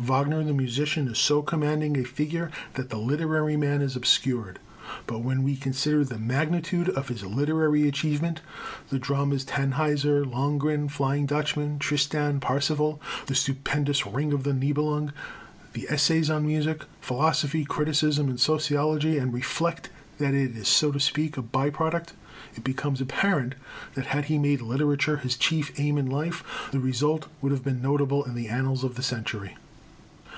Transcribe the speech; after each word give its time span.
Wagner, 0.00 0.44
the 0.44 0.54
musician, 0.54 1.08
is 1.08 1.18
so 1.18 1.42
commanding 1.42 1.98
a 1.98 2.04
figure 2.04 2.52
that 2.74 2.88
the 2.88 2.98
literary 2.98 3.56
man 3.56 3.82
is 3.82 3.96
obscured; 3.96 4.60
but 5.08 5.22
when 5.24 5.42
we 5.42 5.56
consider 5.56 6.04
the 6.04 6.20
magnitude 6.20 6.88
of 6.90 7.08
his 7.08 7.24
literary 7.24 7.88
achievement, 7.88 8.40
the 8.90 8.98
dramas 9.00 9.44
Tannhäuser, 9.44 10.24
Lohengrin, 10.24 10.88
Flying 10.88 11.26
Dutchman, 11.26 11.80
Tristan, 11.80 12.38
Parsifal, 12.38 13.00
the 13.26 13.34
stupendous 13.34 14.06
Ring 14.06 14.32
of 14.32 14.44
the 14.44 14.52
Nibelung, 14.52 15.10
the 15.72 15.88
essays 15.90 16.30
on 16.30 16.46
music, 16.46 16.84
philosophy, 17.00 17.64
criticism 17.64 18.28
and 18.28 18.38
sociology, 18.38 19.18
and 19.18 19.34
reflect 19.34 19.90
that 20.18 20.32
it 20.32 20.56
is, 20.56 20.68
so 20.68 20.92
to 20.92 21.00
speak, 21.00 21.36
a 21.36 21.42
by 21.42 21.70
product, 21.70 22.12
it 22.54 22.62
becomes 22.62 23.00
apparent 23.00 23.56
that, 23.96 24.06
had 24.06 24.26
he 24.26 24.38
made 24.38 24.60
literature 24.60 25.16
his 25.16 25.36
chief 25.36 25.72
aim 25.76 25.98
in 25.98 26.06
life, 26.06 26.44
the 26.70 26.78
result 26.78 27.26
would 27.42 27.50
have 27.50 27.64
been 27.64 27.82
notable 27.82 28.22
in 28.22 28.36
the 28.36 28.46
annals 28.46 28.84
of 28.84 28.94
the 28.94 29.02
century. 29.02 29.56